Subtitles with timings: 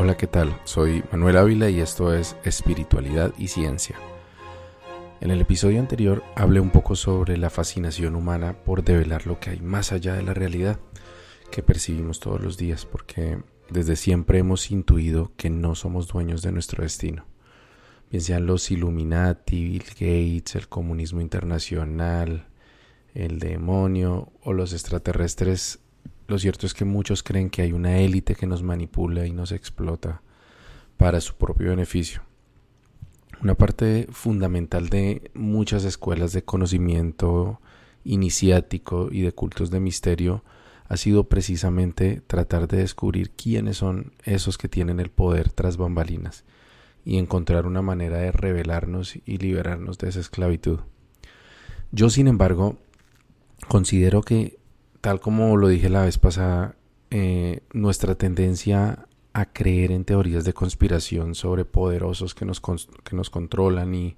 [0.00, 0.56] Hola, ¿qué tal?
[0.62, 3.96] Soy Manuel Ávila y esto es Espiritualidad y Ciencia.
[5.20, 9.50] En el episodio anterior hablé un poco sobre la fascinación humana por develar lo que
[9.50, 10.78] hay más allá de la realidad
[11.50, 16.52] que percibimos todos los días, porque desde siempre hemos intuido que no somos dueños de
[16.52, 17.24] nuestro destino.
[18.08, 22.46] Bien sean los Illuminati, Bill Gates, el comunismo internacional,
[23.14, 25.80] el demonio o los extraterrestres
[26.28, 29.50] lo cierto es que muchos creen que hay una élite que nos manipula y nos
[29.50, 30.20] explota
[30.98, 32.22] para su propio beneficio.
[33.42, 37.60] Una parte fundamental de muchas escuelas de conocimiento
[38.04, 40.44] iniciático y de cultos de misterio
[40.86, 46.44] ha sido precisamente tratar de descubrir quiénes son esos que tienen el poder tras bambalinas
[47.06, 50.80] y encontrar una manera de revelarnos y liberarnos de esa esclavitud.
[51.90, 52.76] Yo, sin embargo,
[53.68, 54.57] considero que
[55.00, 56.76] tal como lo dije la vez pasada,
[57.10, 63.30] eh, nuestra tendencia a creer en teorías de conspiración sobre poderosos que nos, que nos
[63.30, 64.16] controlan y,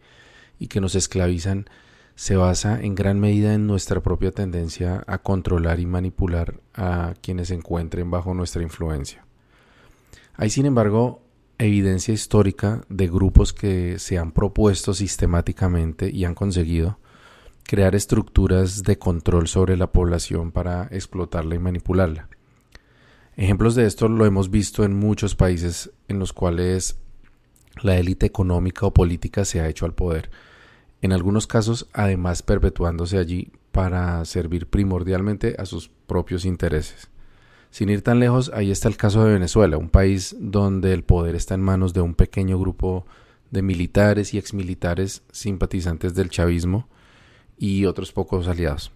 [0.59, 1.69] y que nos esclavizan
[2.15, 7.49] se basa en gran medida en nuestra propia tendencia a controlar y manipular a quienes
[7.49, 9.25] se encuentren bajo nuestra influencia.
[10.35, 11.23] Hay, sin embargo,
[11.57, 16.99] evidencia histórica de grupos que se han propuesto sistemáticamente y han conseguido
[17.71, 22.29] crear estructuras de control sobre la población para explotarla y manipularla.
[23.37, 26.99] Ejemplos de esto lo hemos visto en muchos países en los cuales
[27.81, 30.31] la élite económica o política se ha hecho al poder,
[31.01, 37.09] en algunos casos además perpetuándose allí para servir primordialmente a sus propios intereses.
[37.71, 41.37] Sin ir tan lejos, ahí está el caso de Venezuela, un país donde el poder
[41.37, 43.07] está en manos de un pequeño grupo
[43.53, 46.89] de militares y exmilitares simpatizantes del chavismo,
[47.61, 48.91] y otros pocos aliados.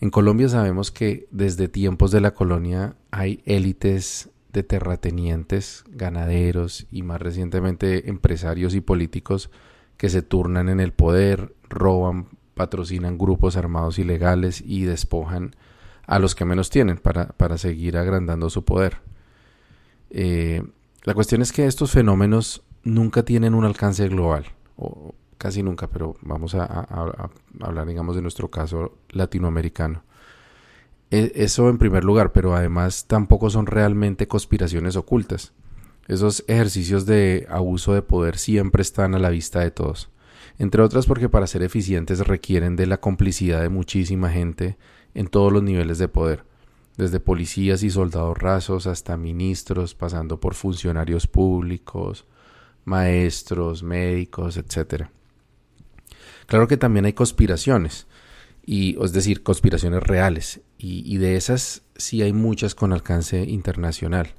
[0.00, 7.02] En Colombia sabemos que desde tiempos de la colonia hay élites de terratenientes, ganaderos y
[7.02, 9.50] más recientemente empresarios y políticos
[9.98, 15.54] que se turnan en el poder, roban, patrocinan grupos armados ilegales y despojan
[16.06, 19.02] a los que menos tienen para, seguir agrandando su poder.
[20.08, 20.62] Eh,
[21.02, 24.46] la cuestión es que estos fenómenos nunca tienen un alcance global,
[25.38, 26.86] casi nunca, pero vamos a,
[27.60, 30.02] hablar, digamos, de nuestro caso latinoamericano.
[31.10, 35.52] E, eso en primer lugar, pero además tampoco son realmente conspiraciones ocultas.
[36.08, 40.10] Esos ejercicios de abuso de poder siempre están a la vista de todos.
[40.58, 44.76] Entre otras porque para ser eficientes requieren de la complicidad de muchísima gente
[45.14, 46.44] en todos los niveles de poder,
[46.96, 52.26] desde policías y soldados rasos hasta ministros, pasando por funcionarios públicos,
[52.84, 55.12] maestros, médicos, etcétera.
[56.48, 58.06] Claro que también hay conspiraciones,
[58.64, 64.34] y, es decir, conspiraciones reales, y, de esas sí hay muchas con alcance internacional.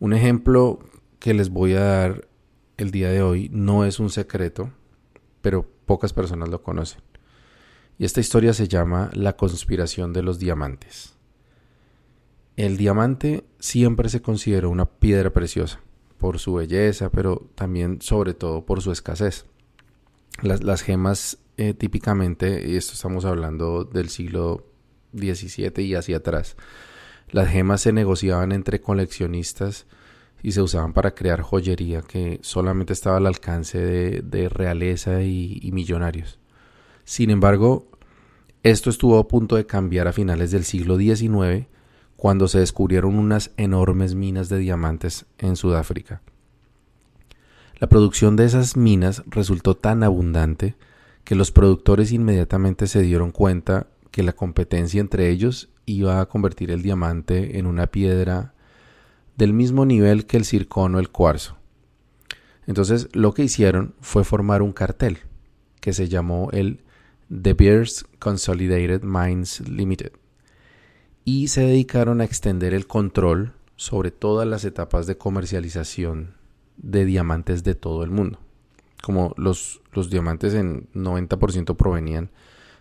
[0.00, 0.80] Un ejemplo
[1.18, 2.28] que les voy a dar
[2.76, 4.70] el día de hoy no es un secreto,
[5.40, 7.00] pero pocas personas lo conocen.
[7.96, 11.14] Y esta historia se llama La conspiración de los diamantes.
[12.56, 15.80] El diamante siempre se consideró una piedra preciosa,
[16.18, 19.46] por su belleza, pero también sobre todo por su escasez.
[20.42, 24.66] Las, gemas eh, típicamente, y esto estamos hablando del siglo
[25.12, 26.56] XVII y hacia atrás,
[27.30, 29.86] las gemas se negociaban entre coleccionistas
[30.42, 35.72] y se usaban para crear joyería que solamente estaba al alcance de, realeza y, y,
[35.72, 36.38] millonarios.
[37.04, 37.90] Sin embargo,
[38.62, 41.66] esto estuvo a punto de cambiar a finales del siglo XIX
[42.16, 46.22] cuando se descubrieron unas enormes minas de diamantes en Sudáfrica.
[47.80, 50.76] La producción de esas minas resultó tan abundante
[51.24, 56.70] que los productores inmediatamente se dieron cuenta que la competencia entre ellos iba a convertir
[56.70, 58.52] el diamante en una piedra
[59.38, 61.56] del mismo nivel que el circono o el cuarzo.
[62.66, 65.20] Entonces lo que hicieron fue formar un cartel
[65.80, 66.82] que se llamó el
[67.30, 70.12] De Beers Consolidated Mines Limited
[71.24, 76.39] y se dedicaron a extender el control sobre todas las etapas de comercialización
[76.82, 78.38] de diamantes de todo el mundo.
[79.02, 82.30] Como los, los diamantes en 90% provenían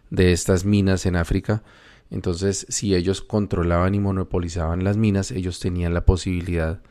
[0.09, 1.63] de estas minas en África,
[2.09, 6.81] entonces si ellos controlaban y monopolizaban las minas, ellos tenían la posibilidad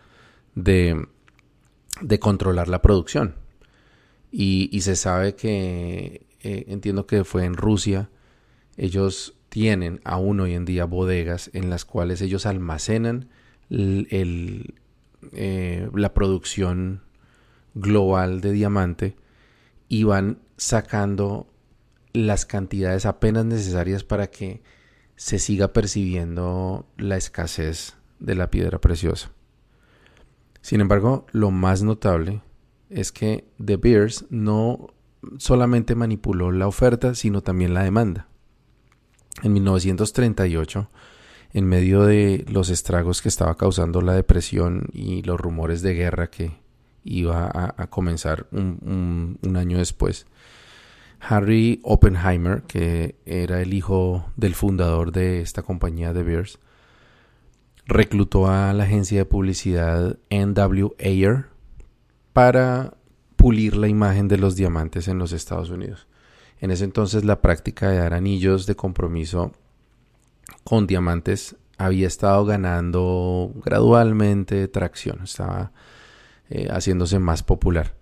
[0.55, 1.06] de,
[2.00, 3.34] de controlar la producción.
[4.31, 8.10] Y, se sabe que, eh, entiendo que fue en Rusia,
[8.76, 13.28] ellos tienen aún hoy en día bodegas en las cuales ellos almacenan
[13.70, 14.75] el,
[15.32, 17.03] eh, la producción
[17.75, 19.17] global de diamante
[19.88, 21.47] y van sacando
[22.12, 24.62] las cantidades apenas necesarias para que
[25.17, 29.32] se siga percibiendo la escasez de la piedra preciosa.
[30.61, 32.43] Sin embargo, lo más notable
[32.91, 34.94] es que De Beers no
[35.38, 38.29] solamente manipuló la oferta, sino también la demanda.
[39.43, 40.91] En 1938,
[41.53, 46.31] en medio de los estragos que estaba causando la depresión y los rumores de guerra
[46.31, 46.53] que
[47.05, 50.27] iba a, comenzar un, año después,
[51.21, 56.59] Harry Oppenheimer, que era el hijo del fundador de esta compañía de Beers,
[57.87, 61.47] reclutó a la agencia de publicidad NW Ayer
[62.35, 62.94] para
[63.37, 66.06] pulir la imagen de los diamantes en los Estados Unidos.
[66.61, 69.53] En ese entonces la práctica de dar anillos de compromiso
[70.65, 75.73] con diamantes había estado ganando gradualmente tracción, estaba
[76.50, 77.95] eh, haciéndose más popular.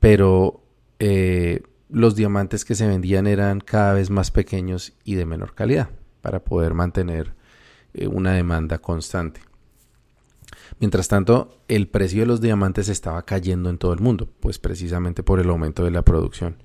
[0.00, 0.64] Pero
[0.98, 5.90] eh, los diamantes que se vendían eran cada vez más pequeños y de menor calidad
[6.20, 7.34] para poder mantener
[7.94, 9.40] eh, una demanda constante.
[10.80, 15.22] Mientras tanto, el precio de los diamantes estaba cayendo en todo el mundo, pues precisamente
[15.22, 16.56] por el aumento de la producción.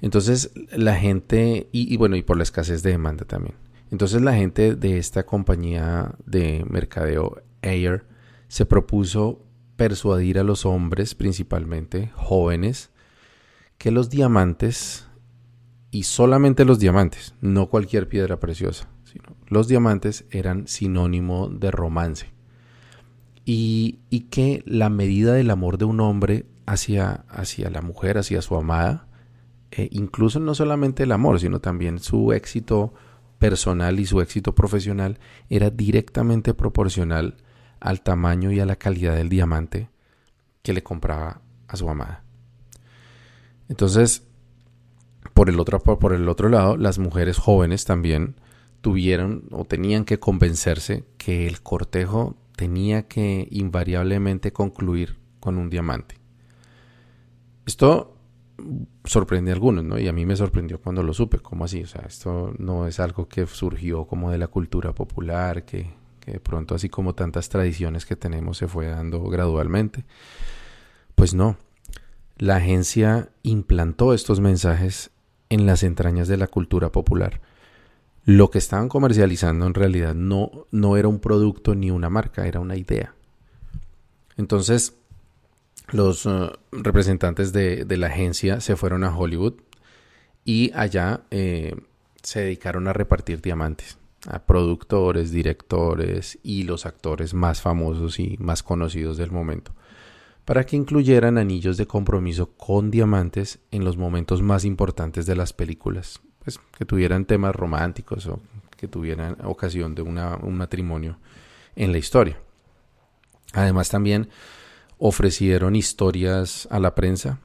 [0.00, 3.54] Entonces la gente, y, bueno, y por la escasez de demanda también.
[3.90, 8.06] Entonces la gente de esta compañía de mercadeo Air
[8.48, 9.44] se propuso
[9.76, 12.90] persuadir a los hombres, principalmente jóvenes,
[13.78, 15.06] que los diamantes,
[15.90, 22.26] y solamente los diamantes, no cualquier piedra preciosa, sino los diamantes eran sinónimo de romance.
[23.44, 24.00] Y,
[24.30, 29.06] que la medida del amor de un hombre hacia, hacia la mujer, hacia su amada,
[29.70, 32.92] eh, incluso no solamente el amor, sino también su éxito
[33.38, 35.18] personal y su éxito profesional,
[35.48, 37.36] era directamente proporcional
[37.80, 39.88] al tamaño y a la calidad del diamante
[40.62, 42.24] que le compraba a su amada.
[43.68, 44.24] Entonces,
[45.34, 48.36] por el otro, por el otro lado, las mujeres jóvenes también
[48.80, 56.16] tuvieron o tenían que convencerse que el cortejo tenía que invariablemente concluir con un diamante.
[57.66, 58.17] Esto
[59.04, 59.98] sorprende a algunos, ¿no?
[59.98, 61.82] Y a mí me sorprendió cuando lo supe, ¿cómo así?
[61.82, 65.90] O sea, esto no es algo que surgió como de la cultura popular, que,
[66.20, 70.04] que de pronto así como tantas tradiciones que tenemos se fue dando gradualmente.
[71.14, 71.56] Pues no,
[72.36, 75.10] la agencia implantó estos mensajes
[75.48, 77.40] en las entrañas de la cultura popular.
[78.24, 82.60] Lo que estaban comercializando en realidad no, no era un producto ni una marca, era
[82.60, 83.14] una idea.
[84.36, 84.97] Entonces,
[85.90, 89.54] los uh, representantes de, la agencia se fueron a Hollywood
[90.44, 91.74] y allá eh,
[92.22, 98.62] se dedicaron a repartir diamantes a productores, directores y los actores más famosos y más
[98.62, 99.72] conocidos del momento
[100.48, 105.52] para que incluyeran anillos de compromiso con diamantes en los momentos más importantes de las
[105.52, 108.40] películas, pues que tuvieran temas románticos o
[108.78, 111.18] que tuvieran ocasión de un matrimonio
[111.76, 112.38] en la historia.
[113.52, 114.30] Además también
[114.98, 117.40] ofrecieron historias a la prensa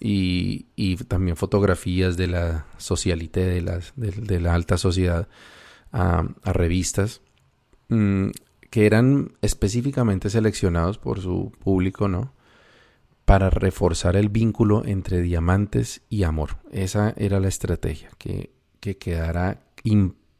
[0.00, 5.28] y, también fotografías de la socialité, de, de, la alta sociedad
[5.92, 7.20] a, revistas.
[7.88, 8.28] Mm,
[8.70, 12.34] que eran específicamente seleccionados por su público, ¿no?
[13.24, 16.58] Para reforzar el vínculo entre diamantes y amor.
[16.70, 19.62] Esa era la estrategia, que, que quedara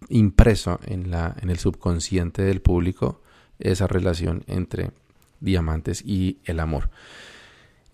[0.08, 3.22] impreso en, la, en el subconsciente del público
[3.58, 4.90] esa relación entre
[5.40, 6.90] diamantes y el amor.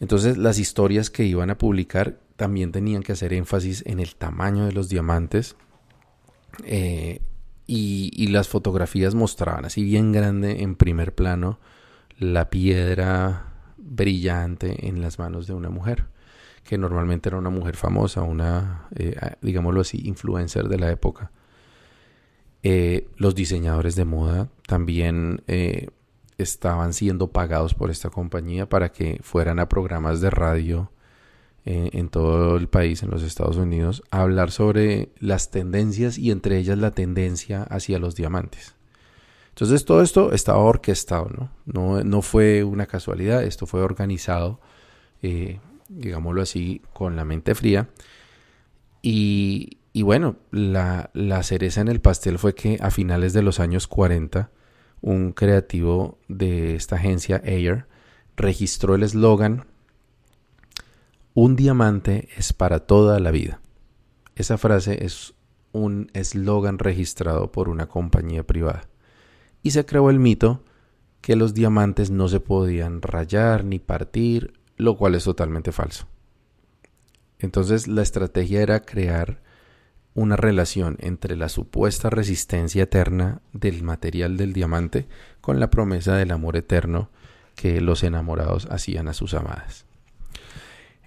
[0.01, 4.67] Entonces las historias que iban a publicar también tenían que hacer énfasis en el tamaño
[4.67, 5.57] de los diamantes,
[6.65, 7.21] eh,
[7.67, 11.59] y, las fotografías mostraban así bien grande en primer plano
[12.19, 16.05] la piedra brillante en las manos de una mujer,
[16.65, 21.31] que normalmente era una mujer famosa, una, eh, digámoslo así, influencer de la época.
[22.63, 25.43] Eh, los diseñadores de moda también
[26.39, 30.91] estaban siendo pagados por esta compañía para que fueran a programas de radio
[31.67, 36.59] en todo el país, en los Estados Unidos, a hablar sobre las tendencias y entre
[36.59, 38.75] ellas la tendencia hacia los diamantes.
[39.55, 41.51] Entonces todo esto estaba orquestado, ¿no?
[41.65, 44.61] No, no fue una casualidad, esto fue organizado,
[45.23, 47.89] eh, digámoslo así, con la mente fría.
[49.01, 53.61] Y, y bueno, la, la, cereza en el pastel fue que a finales de los
[53.61, 54.51] años 40,
[55.05, 57.87] un creativo de esta agencia Air
[58.37, 59.67] registró el eslogan
[61.35, 63.61] un diamante es para toda la vida.
[64.35, 65.35] Esa frase es
[65.73, 68.89] un eslogan registrado por una compañía privada.
[69.63, 70.65] Y se creó el mito
[71.21, 76.07] que los diamantes no se podían rayar ni partir, lo cual es totalmente falso.
[77.39, 79.43] Entonces la estrategia era crear
[80.15, 85.07] una relación entre la supuesta resistencia eterna del material del diamante
[85.41, 87.11] con la promesa del amor eterno
[87.57, 89.87] que los enamorados hacían a sus amadas.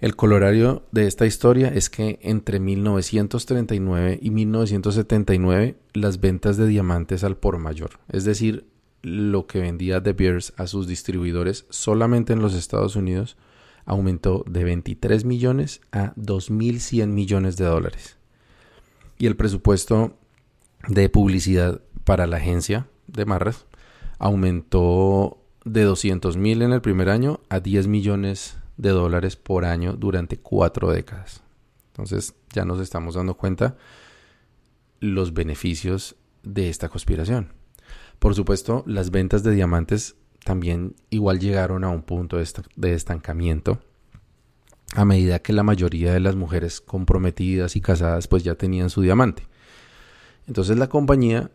[0.00, 7.24] El colorario de esta historia es que entre 1939 y 1979 las ventas de diamantes
[7.24, 8.68] al por mayor, es decir,
[9.02, 13.36] lo que vendía De Beers a sus distribuidores solamente en los Estados Unidos,
[13.86, 18.17] aumentó de 23 millones a 2.100 millones de dólares.
[19.18, 20.16] Y el presupuesto
[20.86, 23.66] de publicidad para la agencia de Marras
[24.18, 29.94] aumentó de 200 mil en el primer año a 10 millones de dólares por año
[29.94, 31.42] durante cuatro décadas.
[31.88, 33.76] Entonces ya nos estamos dando cuenta
[35.00, 37.52] los beneficios de esta conspiración.
[38.18, 43.80] Por supuesto, las ventas de diamantes también igual llegaron a un punto de estancamiento
[44.94, 49.02] a medida que la mayoría de las mujeres comprometidas y casadas pues ya tenían su
[49.02, 49.46] diamante.
[50.46, 51.50] Entonces la compañía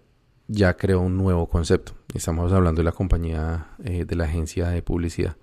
[0.47, 1.93] ya creó un nuevo concepto.
[2.13, 5.35] Estamos hablando de la compañía eh, de la agencia de publicidad.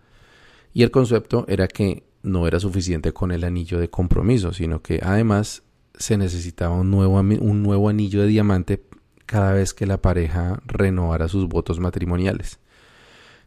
[0.72, 5.00] Y el concepto era que no era suficiente con el anillo de compromiso, sino que
[5.02, 5.62] además
[5.98, 8.84] se necesitaba un nuevo, un nuevo anillo de diamante
[9.26, 12.58] cada vez que la pareja renovara sus votos matrimoniales.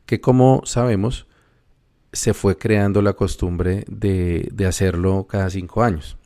[0.05, 1.27] Que como sabemos,
[2.13, 6.17] se fue creando la costumbre de, de hacerlo cada cinco años.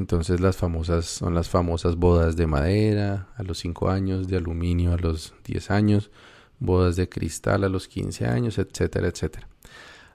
[0.00, 4.94] Entonces las famosas son las famosas bodas de madera a los 5 años, de aluminio
[4.94, 6.10] a los 10 años,
[6.58, 9.46] bodas de cristal a los 15 años, etcétera, etcétera.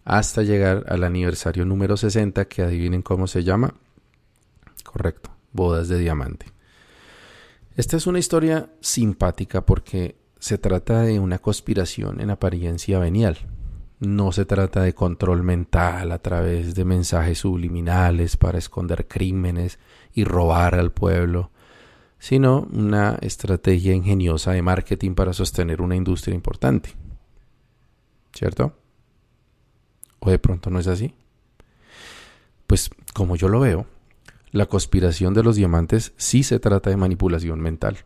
[0.03, 3.75] Hasta llegar al aniversario número 60 que adivinen cómo se llama.
[4.83, 6.47] Correcto, bodas de diamante.
[7.75, 13.38] Esta es una historia simpática porque se trata de una conspiración en apariencia venial.
[14.05, 19.79] No se trata de control mental a través de mensajes subliminales para esconder crímenes
[20.13, 21.50] y robar al pueblo,
[22.19, 26.91] sino una estrategia ingeniosa de marketing para sostener una industria importante.
[28.31, 28.74] ¿Cierto?
[30.19, 31.15] ¿O de pronto no es así?
[32.67, 33.88] Pues como yo lo veo,
[34.51, 37.97] la conspiración de los diamantes sí se trata de manipulación mental.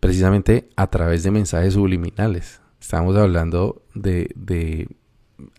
[0.00, 4.88] Precisamente a través de mensajes subliminales, Estamos hablando de,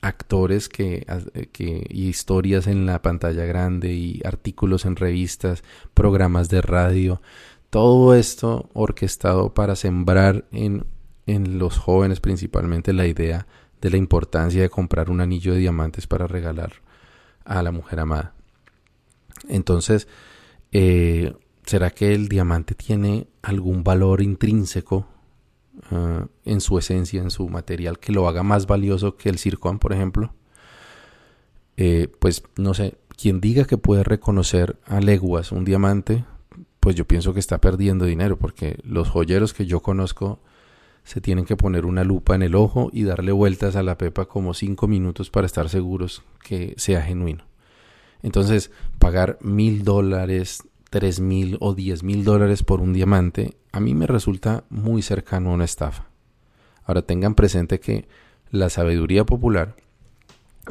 [0.02, 1.06] actores que,
[1.52, 7.22] que, y historias en la pantalla grande y artículos en revistas, programas de radio,
[7.70, 10.88] todo esto orquestado para sembrar en,
[11.28, 13.46] en los jóvenes principalmente la idea
[13.80, 16.82] de la importancia de comprar un anillo de diamantes para regalar
[17.46, 18.34] a la mujer amada.
[19.48, 20.08] Entonces,
[20.72, 25.06] eh, ¿será que el diamante tiene algún valor intrínseco
[25.92, 29.80] Ah, en su esencia, en su material, que lo haga más valioso que el circón,
[29.80, 30.34] por ejemplo,
[31.78, 36.26] eh, pues no sé, quien diga que puede reconocer a leguas un diamante,
[36.80, 40.40] pues yo pienso que está perdiendo dinero, porque los joyeros que yo conozco
[41.04, 44.26] se tienen que poner una lupa en el ojo y darle vueltas a la pepa
[44.26, 47.46] como cinco minutos para estar seguros que sea genuino.
[48.22, 53.94] Entonces, pagar mil dólares, tres mil o diez mil dólares por un diamante a mí
[53.94, 56.10] me resulta muy cercano a una estafa.
[56.84, 58.08] Ahora tengan presente que
[58.52, 59.76] la sabiduría popular,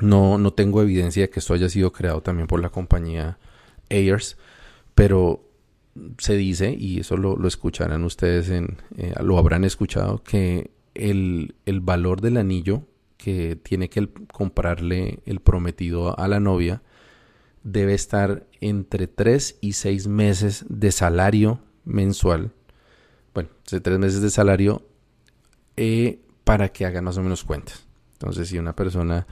[0.00, 3.38] no, no tengo evidencia de que esto haya sido creado también por la compañía
[3.90, 4.36] Ayers,
[4.94, 5.44] pero
[6.18, 11.80] se dice, y eso lo, escucharán ustedes, en, eh, lo habrán escuchado, que el, el
[11.80, 12.82] valor del anillo
[13.16, 16.82] que tiene que comprarle el prometido a la novia
[17.72, 22.52] debe estar entre 3 y 6 meses de salario mensual
[23.38, 24.82] bueno, de tres meses de salario
[25.76, 27.86] eh, para que hagan más o menos cuentas.
[28.14, 29.28] Entonces, si una persona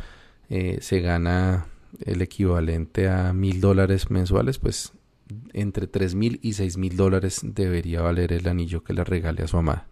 [0.48, 1.66] eh, se gana
[2.04, 4.92] el equivalente a mil dólares mensuales, pues
[5.52, 9.48] entre tres mil y seis mil dólares debería valer el anillo que le regale a
[9.48, 9.88] su amada.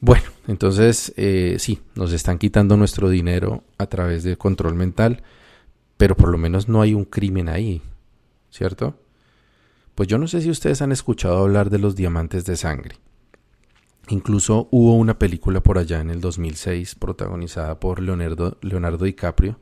[0.00, 5.22] Bueno, entonces eh, sí, nos están quitando nuestro dinero a través del control mental,
[5.96, 7.82] pero por lo menos no hay un crimen ahí,
[8.50, 8.98] ¿cierto?
[9.94, 12.96] Pues yo no sé si ustedes han escuchado hablar de los diamantes de sangre.
[14.08, 19.58] Incluso hubo una película por allá en el 2006 protagonizada por Leonardo, DiCaprio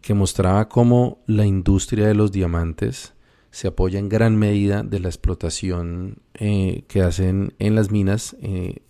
[0.00, 3.14] que mostraba cómo la industria de los diamantes
[3.50, 8.82] se apoya en gran medida de la explotación eh, que hacen en las minas eh,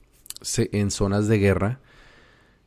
[0.57, 1.81] en zonas de guerra.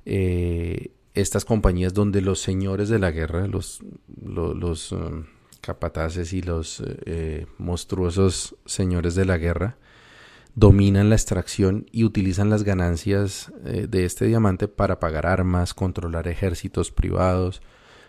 [0.06, 3.80] Eh, estas compañías donde los señores de la guerra, los,
[4.22, 5.26] los, um,
[5.62, 9.78] capataces y los eh, monstruosos señores de la guerra
[10.54, 16.28] dominan la extracción y utilizan las ganancias eh, de este diamante para pagar armas, controlar
[16.28, 17.62] ejércitos privados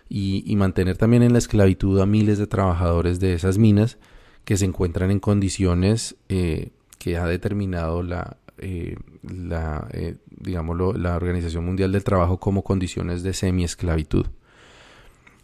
[0.09, 3.97] y, mantener también en la esclavitud a miles de trabajadores de esas minas
[4.45, 11.65] que se encuentran en condiciones eh, que ha determinado la, eh, la, eh, la Organización
[11.65, 14.27] Mundial del Trabajo como condiciones de semi-esclavitud.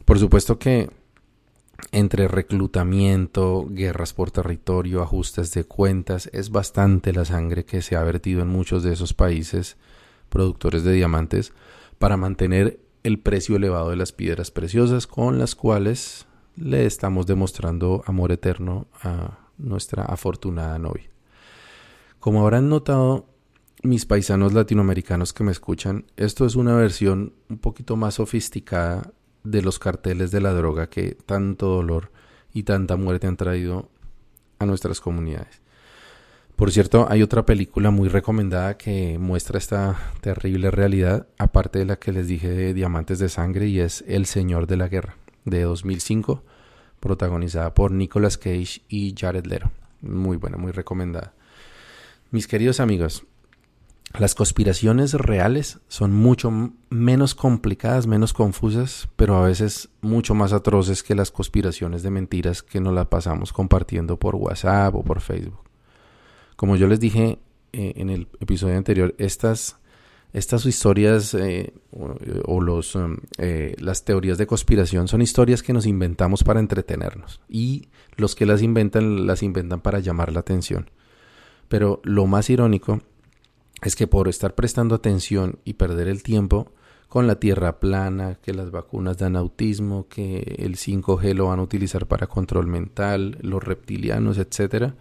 [0.06, 0.90] Por supuesto que
[1.92, 8.04] entre reclutamiento, guerras por territorio, ajustes de cuentas, es bastante la sangre que se ha
[8.04, 9.78] vertido en muchos de esos países
[10.30, 11.54] productores de diamantes
[12.00, 18.04] para mantener el precio elevado de las piedras preciosas con las cuales le estamos demostrando
[18.06, 21.13] amor eterno a nuestra afortunada novia.
[22.24, 23.26] Como habrán notado
[23.84, 29.12] mis paisanos latinoamericanos que me escuchan, esto es una versión un poquito más sofisticada
[29.44, 32.14] de los carteles de la droga que tanto dolor
[32.54, 33.90] y tanta muerte han traído
[34.58, 35.62] a nuestras comunidades.
[36.56, 41.98] Por cierto, hay otra película muy recomendada que muestra esta terrible realidad, aparte de la
[41.98, 45.64] que les dije de Diamantes de Sangre, y es El Señor de la Guerra, de
[45.64, 46.42] 2005,
[47.02, 49.72] protagonizada por Nicolas Cage y Jared Leto.
[50.00, 51.34] Muy buena, muy recomendada.
[52.34, 53.28] Mis queridos amigos,
[54.18, 56.52] las conspiraciones reales son mucho
[56.90, 62.64] menos complicadas, menos confusas, pero a veces mucho más atroces que las conspiraciones de mentiras
[62.64, 65.60] que nos las pasamos compartiendo por WhatsApp o por Facebook.
[66.56, 67.38] Como yo les dije
[67.72, 69.78] eh, en el episodio anterior, estas,
[70.34, 75.86] estas historias eh, o, los, um, eh, las teorías de conspiración son historias que nos
[75.86, 80.90] inventamos para entretenernos y los que las inventan las inventan para llamar la atención.
[81.68, 83.02] Pero lo más irónico
[83.82, 86.72] es que por estar prestando atención y perder el tiempo
[87.14, 91.62] con la tierra plana, que las vacunas dan autismo, que el 5G lo van a
[91.62, 94.96] utilizar para control mental, los reptilianos, etcétera,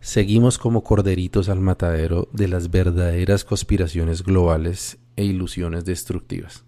[0.00, 6.62] seguimos como corderitos al matadero de las verdaderas conspiraciones globales e ilusiones destructivas.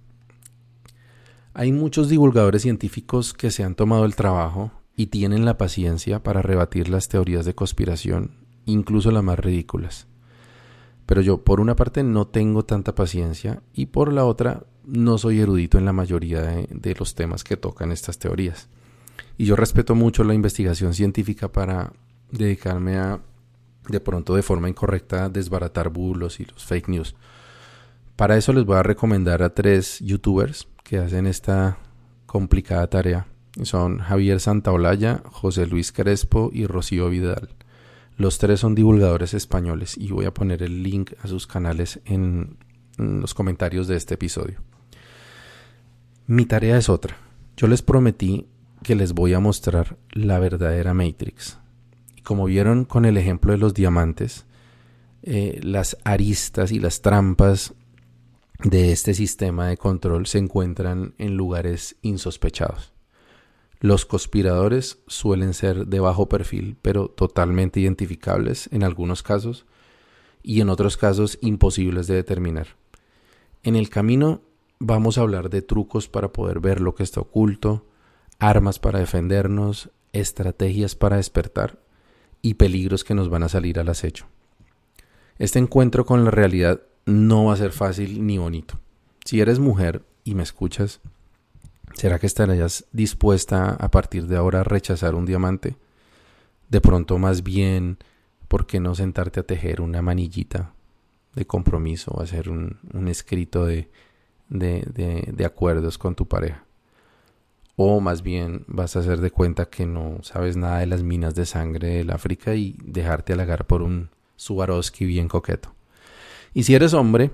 [1.54, 6.42] Hay muchos divulgadores científicos que se han tomado el trabajo y tienen la paciencia para
[6.42, 10.06] rebatir las teorías de conspiración incluso las más ridículas.
[11.06, 15.40] Pero yo, por una parte, no tengo tanta paciencia y por la otra, no soy
[15.40, 18.68] erudito en la mayoría de, los temas que tocan estas teorías.
[19.38, 21.92] Y yo respeto mucho la investigación científica para
[22.30, 23.20] dedicarme a,
[23.88, 27.14] de pronto de forma incorrecta, desbaratar bulos y los fake news.
[28.16, 31.78] Para eso les voy a recomendar a tres youtubers que hacen esta
[32.26, 33.26] complicada tarea.
[33.62, 37.48] Son Javier Santaolalla, José Luis Crespo y Rocío Vidal.
[38.18, 42.58] Los tres son divulgadores españoles y voy a poner el link a sus canales en,
[42.98, 44.60] los comentarios de este episodio.
[46.26, 47.16] Mi tarea es otra.
[47.56, 48.48] Yo les prometí
[48.82, 51.58] que les voy a mostrar la verdadera Matrix.
[52.16, 54.46] Y como vieron con el ejemplo de los diamantes,
[55.22, 57.74] eh, las aristas y las trampas
[58.64, 62.97] de este sistema de control se encuentran en lugares insospechados.
[63.80, 69.66] Los conspiradores suelen ser de bajo perfil, pero totalmente identificables en algunos casos
[70.42, 72.76] y en otros casos imposibles de determinar.
[73.62, 74.40] En el camino
[74.80, 77.86] vamos a hablar de trucos para poder ver lo que está oculto,
[78.38, 81.78] armas para defendernos, estrategias para despertar
[82.42, 84.26] y peligros que nos van a salir al acecho.
[85.38, 88.80] Este encuentro con la realidad no va a ser fácil ni bonito.
[89.24, 91.00] Si eres mujer y me escuchas,
[91.98, 95.74] ¿Será que estarías dispuesta a partir de ahora a rechazar un diamante?
[96.68, 97.98] De pronto más bien,
[98.46, 100.74] ¿por qué no sentarte a tejer una manillita
[101.34, 103.88] de compromiso o hacer un, escrito de,
[104.48, 106.64] de, acuerdos con tu pareja?
[107.74, 111.34] O más bien vas a hacer de cuenta que no sabes nada de las minas
[111.34, 115.74] de sangre del África y dejarte halagar por un Swarovski bien coqueto.
[116.54, 117.32] Y si eres hombre,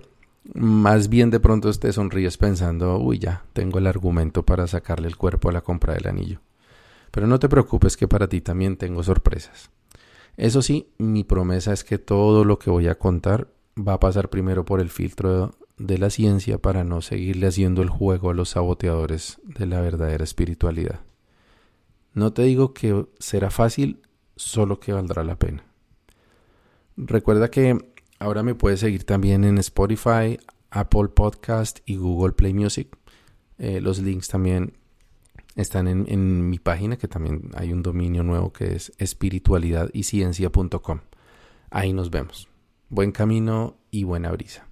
[0.53, 5.17] más bien de pronto te sonríes pensando, uy, ya, tengo el argumento para sacarle el
[5.17, 6.41] cuerpo a la compra del anillo.
[7.11, 9.71] Pero no te preocupes que para ti también tengo sorpresas.
[10.37, 14.31] Eso sí, mi promesa es que todo lo que voy a contar va a pasar
[14.31, 18.51] primero por el filtro de la ciencia para no seguirle haciendo el juego a los
[18.51, 21.01] saboteadores de la verdadera espiritualidad.
[22.13, 24.01] No te digo que será fácil,
[24.37, 25.65] solo que valdrá la pena.
[26.97, 30.39] Recuerda que Ahora me puedes seguir también en Spotify,
[30.71, 32.97] Apple Podcast y Google Play Music.
[33.59, 34.75] Eh, los links también
[35.57, 41.01] están en, en, mi página, que también hay un dominio nuevo que es espiritualidadiciencia.com.
[41.71, 42.49] Ahí nos vemos.
[42.89, 44.67] Buen camino y buena brisa.